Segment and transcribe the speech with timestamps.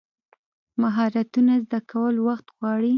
[0.81, 2.89] مهارتونه زده کول وخت غواړي.